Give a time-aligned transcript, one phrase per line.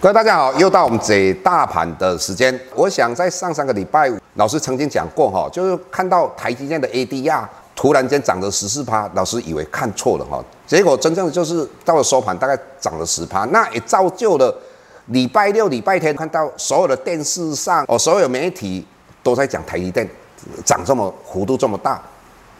[0.00, 2.56] 各位大家好，又到我们解大盘的时间。
[2.72, 7.44] 我想在上上个礼拜，老师曾经讲过哈，就是看到台积电的 ADR
[7.74, 14.56] 突然间涨了十四趴，老师以为看错了哈，结果真正的就是到了收盘大概涨了十趴，那也造就了
[15.06, 18.86] 礼拜六、礼拜天看到所有的电视上哦，所有媒体
[19.24, 20.08] 都在讲台积电
[20.64, 22.00] 涨这么幅度这么大。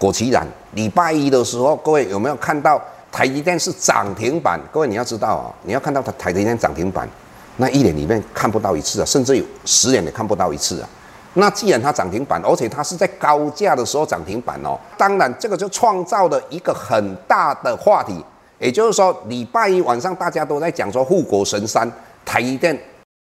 [0.00, 2.82] 果其然，礼拜一的时候，各位有没有看到？
[3.12, 7.08] 台积电是涨停板，各位你要知道啊，你要看到它台积电涨停板，
[7.56, 10.88] 那一年里面看不到一次啊，甚至有十年也看不到一次啊。
[11.34, 18.24] 那既然它涨停板，而且它是在高价的时候涨停板哦，当然这个就创造了一个很大的话题，
[18.58, 21.90] 也就是说礼拜一晚上大家都在讲说护国神山
[22.24, 22.76] 台积电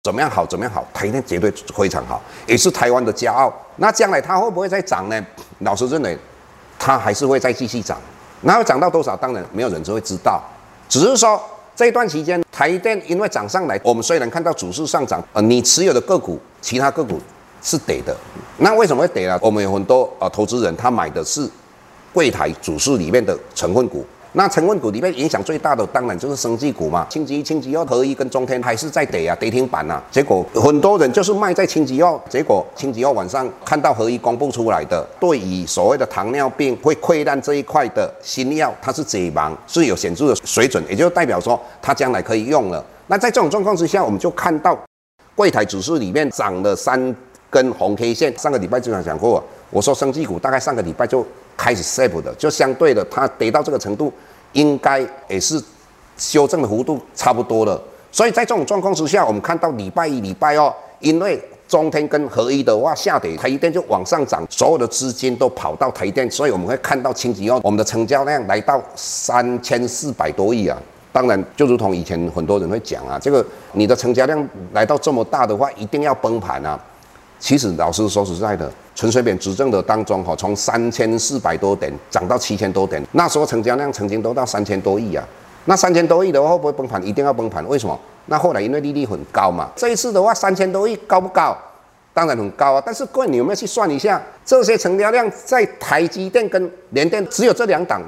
[0.04, 3.52] 怎么样好怎么样好，台积电绝对非常好，也是台湾的骄傲。
[3.76, 5.26] 那将来它会不会再涨呢？
[5.60, 6.16] 老师认为
[6.78, 7.98] 它还是会再继续涨。
[8.42, 9.16] 然后涨到多少？
[9.16, 10.42] 当然没有人就会知道，
[10.88, 11.40] 只是说
[11.74, 17.20] 这一段期间台电因为涨上来，我们虽然看到指数上涨，呃，你持有的个股，其他个股
[17.62, 18.16] 是跌的，
[18.58, 19.38] 那为什么会跌呢？
[19.42, 21.48] 我们有很多呃投资人他买的是
[22.12, 24.04] 柜台指数里面的成分股。
[24.38, 27.04] 那成分股里面影响最大的，当然就是生技股嘛。
[27.10, 30.00] 清吉、清吉药、合一跟中天还是在跌啊，跌停板、啊。
[30.12, 42.84] 结果很多人就是卖在清吉药，结果清吉药晚上看到合一公布出来的，对于所谓的糖尿病会溃烂这一块的新药，它是解盲，是有显著的水准，也就代表说它将来可以用了。
[43.08, 44.78] 那在这种状况之下，我们就看到
[45.34, 47.12] 柜台指数里面涨了三
[47.50, 48.38] 根红 K 线。
[48.38, 51.26] 上个礼拜就讲过，我说生技股大概上个礼拜就。
[51.60, 54.12] 开始 save 的，就相对的，它跌到这个程度，
[54.52, 55.60] 应该也是
[56.16, 57.82] 修正的幅度差不多了。
[58.12, 70.80] 所以在这种状况之下，我们看到礼拜一、礼拜二，因为中天跟合一的话下跌，台积电就往上涨，所有的资金都跑到台积电，所以我们会看到清吉后，我们的成交量来到三千四百多亿啊。
[71.10, 76.78] 当然，就如同以前很多人会讲啊，这个你的成交量来到这么大的话，一定要崩盘啊。
[77.40, 85.24] 其实老师说实在的，陈水扁执政的当中，哈，从三千四百多点涨到七千多点，那时候成交量曾经都到三千多亿啊。
[85.66, 87.00] 那三千多亿的话会不会崩盘？
[87.06, 87.64] 一定要崩盘。
[87.68, 87.96] 为什么？
[88.26, 89.70] 那后来因为利率很高嘛。
[89.76, 91.56] 这一次的话，三千多亿高不高？
[92.12, 92.82] 当然很高啊。
[92.84, 98.02] 但是各位，你有没有去算一下，这些成交量在台积电跟联电只有这两档，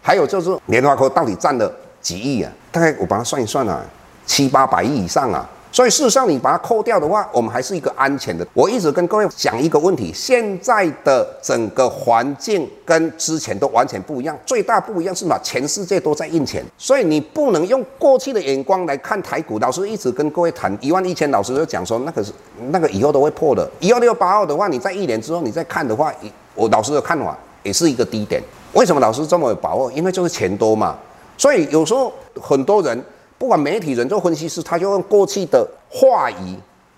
[0.00, 2.50] 还有就是联发科到底占了几亿啊？
[2.72, 3.84] 大概我把它算一算啊，
[4.24, 5.46] 七八百亿以上啊。
[5.72, 8.44] 所以事实上，你把它扣掉的话，我们还是一个安全的。
[8.52, 14.36] 我一直跟各位讲一个问题：现在的整个环境跟之前都完全不一样。
[14.44, 15.38] 最大不一样是什么？
[15.44, 19.60] 全世界都在印钱，所以你不能用过去的眼光来看台股。
[19.60, 22.32] 老师一直跟各位谈一万一千，老师就讲说，那个是
[22.70, 23.70] 那个以后都会破的。
[23.78, 26.12] 一二六八二的话，你在一年之后你再看的话，
[26.56, 28.42] 我老师的看法也是一个低点。
[28.72, 29.92] 为什么老师这么有把握？
[29.92, 30.98] 因为就是钱多嘛。
[31.38, 33.04] 所以有时候很多人。
[33.40, 36.54] 不管媒体人做分析师，他就用过去的话语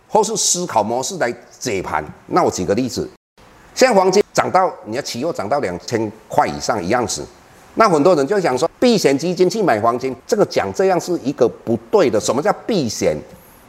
[0.08, 2.04] 或是思考模式来解盘。
[2.26, 3.08] 那我举个例子，
[3.76, 7.24] 现在黄金涨到你的期货涨到两千块以上一样子，
[7.76, 12.18] 那很多人就想说避险基金去买黄金，这个讲这样是一个不对的。
[12.18, 13.16] 什么叫避险？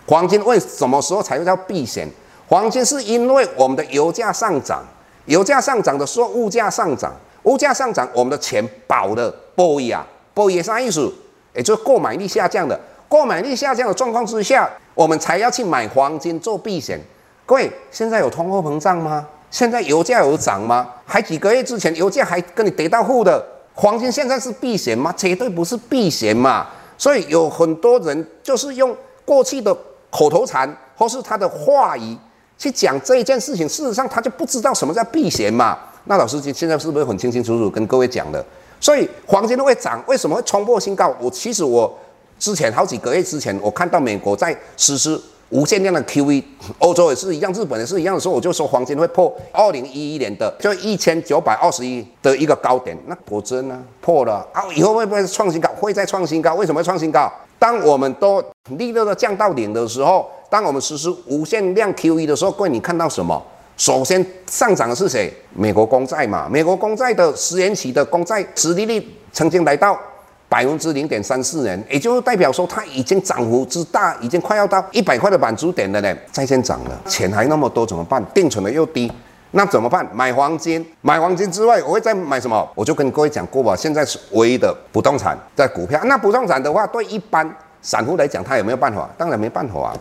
[0.08, 2.10] 黄金为什么时候才叫避险？
[2.48, 4.84] 黄金是因为我们的油价上涨，
[5.26, 7.14] 油价上涨的时候物价上涨，
[7.44, 11.14] 物价上涨我们的钱保的保呀，保也是啥意思？
[11.54, 17.00] 也就是购买力下降的，购买力下降的状况之下，我们才要去买黄金做避险。
[17.46, 19.28] 各位，现在有通货膨胀吗？
[19.52, 20.90] 现在油价有涨吗？
[21.06, 25.14] 还几个月之前油价还跟你跌到负的，黄金现在是避险吗？
[25.16, 26.68] 绝对不是避险嘛。
[26.98, 29.76] 所以有很多人就是用过去的
[30.10, 32.18] 口头禅或是他的话语
[32.58, 35.78] 去讲这一件事情，事实上他就不知道什么叫避险嘛。
[36.06, 38.44] 那老师现在是不是很清清楚楚跟各位讲的？
[38.84, 41.16] 所以黄金都会涨，为什么会冲破新高？
[41.22, 41.90] 我其实我
[42.38, 45.18] 之前好几个月之前，我看到美国在实施
[45.52, 46.44] 无限量的 QE，
[46.80, 52.98] 欧洲也是一样，日本也是一样的时候，我就说黄金会破二零一一年的就一千九百二十一的一个高点。
[53.08, 54.66] 那果真呢破了啊！
[54.76, 55.70] 以后会不会创新高？
[55.80, 56.54] 会再创新高？
[56.56, 57.32] 为什么会创新高？
[57.58, 63.42] 当我们都利率都降到零的时候，当我们实施无限量 QE 的时候，各位你看到什么？
[63.76, 65.34] 首先上涨的是谁？
[65.56, 70.00] 美国公债嘛，美国公债的十年期的公债殖利率曾经来到
[70.48, 76.16] 百分之零点三四年，也就是代表说它已经涨幅之大，已经快要到一百块的满足点了呢。
[76.32, 78.24] 债券涨了，钱还那么多怎么办？
[78.34, 79.12] 定存的又低，
[79.52, 80.08] 那怎么办？
[80.14, 82.70] 买黄金，买黄金之外，我会再买什么？
[82.76, 86.00] 我就跟各位讲过吧，现在是唯一的不动产在股票。
[86.04, 89.10] 那不动产的话，对一般散户来讲，他有没有办法？
[89.18, 89.98] 当然没办法啊。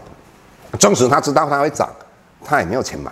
[0.78, 1.88] 纵使他知道它会涨，
[2.44, 3.10] 他也没有钱买。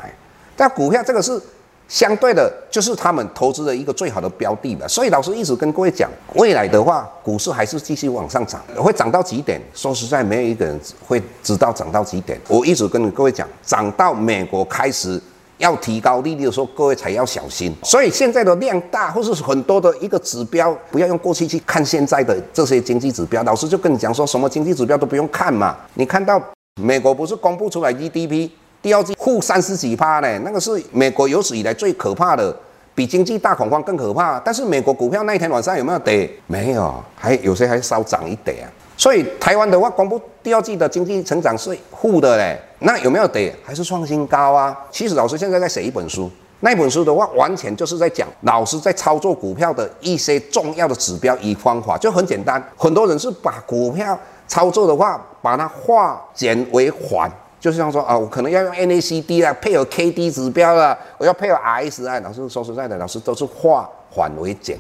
[0.61, 1.41] 但股票这个是
[1.89, 4.87] 相对的，就是他们投资的一个最好的标的了。
[4.87, 9.59] 所以老师一直跟各位讲，未来的话，股市还是继续往上涨，会涨到几点？
[9.73, 10.79] 说实在，没有一个人
[11.09, 12.39] 会知道涨到几点。
[12.47, 15.19] 我一直跟各位讲，涨到美国开始
[15.57, 17.75] 要提高利率的时候，各位才要小心。
[17.83, 23.43] 所以现在的量大，或是很多的一个指标，不要用过去去看现在的这些经济指标。
[23.45, 25.75] 老师就跟你讲说，什么经济指标都不用看嘛。
[25.95, 26.39] 你看到
[26.83, 28.51] 美国不是公布出来 GDP？
[28.83, 32.55] 第二季负三十几趴呢，那个是美国有史以来最可怕的，
[32.95, 34.41] 比经济大恐慌更可怕。
[34.41, 36.31] 但是美国股票那一天晚上有没有跌？
[36.47, 38.67] 没有，还有些还稍涨一点啊。
[38.97, 43.55] 所以台湾的话，公布第二季的经济成长是负的嘞，那有没有跌？
[43.63, 44.75] 还是创新高啊？
[44.91, 46.31] 其实老师现在在写一本书，
[46.61, 52.63] 那本书的话，完全就是在讲老师在操作股票的一些重要的指标与方法，就很简单。
[52.77, 57.31] 很多人是把股票操作的话，把它化简为繁。
[57.61, 62.23] 就是像说啊，我可能要用 N A C D 啊，配合 KD 指标啊，我要配合 RSI。
[62.23, 64.79] 老师说实在的，老师都是化繁为简。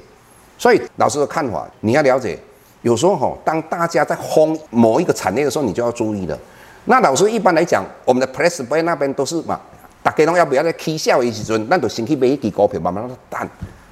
[0.56, 2.38] 所以老师的看法，你要了解。
[2.82, 6.38] 有时候哈，当大家在轰某一个产业的时候，你就要注意了。
[6.86, 9.60] 那老师一般来讲，我们的 Press Play 那边都是嘛，
[10.02, 13.46] 大家都要不要在 K 线的时候，那就先去买一支股票，慢慢的等，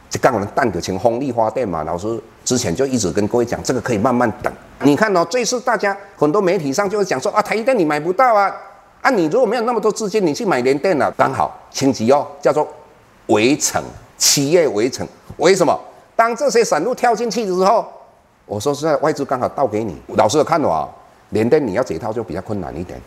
[0.08, 1.84] 就刚我们等就成风力发电嘛。
[1.84, 4.50] 老师之前就一直跟各位讲，这个可以慢慢等。
[4.80, 8.50] 你看哦，这次大家很多媒体上就是讲说啊，台积电你买不到啊。
[9.08, 12.68] 啊，你如果没有那么多资金，你去买联电了，刚好轻级哦，叫做
[13.28, 13.82] 围城，
[14.18, 15.08] 企业围城。
[15.38, 15.74] 为什么？
[16.14, 17.86] 当这些散户跳进去之后，
[18.44, 19.96] 我说实在，外资刚好倒给你。
[20.08, 20.86] 老师的看法，
[21.30, 23.00] 联电你要解套就比较困难一点，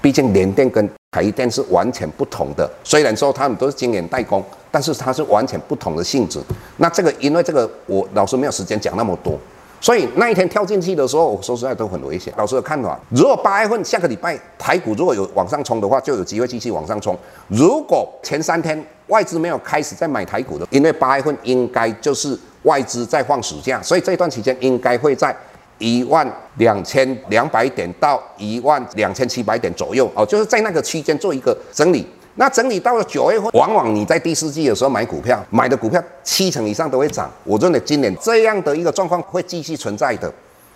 [0.00, 2.70] 毕竟联电跟台电是完全不同的。
[2.84, 6.40] 虽然说他们都是晶圆代工，但是它是完全不同的性质。
[6.76, 9.36] 那这个，因为这个我老师没有时间讲那么多。
[9.82, 12.32] 所以那一天跳进去的时候，我说实在都很危险。
[12.36, 17.18] 老师的看法，如果八月份下个礼拜台股如果有往上冲的话，就有机会继续往上冲。
[17.48, 25.36] 如果前三天外资没有开始在买台股的，因为八月份应该就是外资在放暑假，所以这段期间应该会在
[25.78, 26.24] 一万
[26.58, 32.06] 两千两百点到一万两千七百点左右哦，就是在那个区间做一个整理。
[32.36, 37.30] 那整理到了九月份，往往你在第四季的时候买股票，买的股票七成以上都会涨。
[37.44, 40.32] 我认为今年这样的一个状况会继续存在的。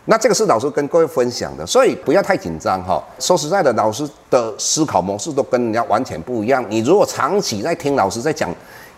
[0.08, 3.02] 那这个是老师跟各位分享的，所以不要太紧张哈。
[3.18, 6.64] 说实在的，老师的思考模式都跟人家完全不一样。
[6.68, 8.48] 你如果长期在听老师在讲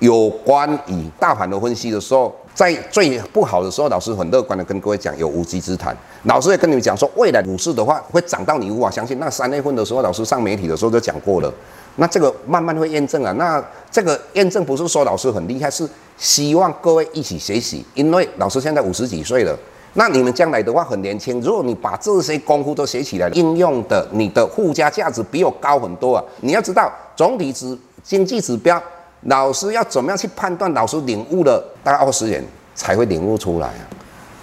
[0.01, 5.97] 有关于大盘的分析的时候，在最不好的时候，老师很乐观的跟各位讲有无稽之谈。
[6.25, 9.19] 老师也跟你们讲说，未来股市的话会涨到你无法相信。
[9.19, 11.51] 那三月份的时候，老师上媒体的时候就讲过了。
[11.99, 13.33] 那这个慢慢会验证啊。
[13.33, 15.87] 那这个验证不是说老师很厉害，是
[16.17, 17.85] 希望各位一起学习。
[17.95, 19.55] 因为老师现在五十几岁了，
[19.95, 21.41] 那你们将来的话很年轻。
[21.41, 26.25] 如果你把这些功夫都学起来，应用的你的附加价值比我高很多啊。
[26.41, 28.83] 你要知道总体指经济指标，
[29.23, 30.73] 老师要怎么样去判断？
[30.73, 32.43] 老师领悟了大概二十年
[32.75, 33.83] 才会领悟出来啊。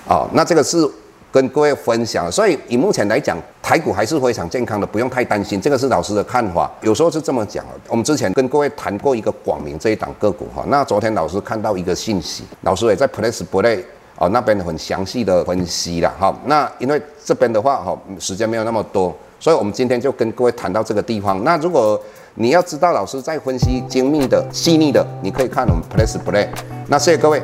[0.09, 0.87] 哦，那这个是。
[1.35, 5.59] 跟各位分享，所以以目前来讲，台股还是非常健康的，不用太担心。
[5.59, 7.65] 这个是老师的看法，有时候是这么讲。
[7.89, 13.83] 我们之前跟各位谈过一个广明这一档个股哈，那昨天老师看到一个信息，老师也在 Press Play
[14.17, 16.33] 哦那边很详细的分析了哈。
[16.45, 21.43] 那因为这边的话哈，时间没有那么多，所以我们今天就跟各位谈到这个地方。
[21.43, 22.01] 那如果
[22.35, 26.47] 你要知道老师在分析精密的、细腻的，你可以看我们 Press Play。
[26.87, 27.43] 那谢谢各位。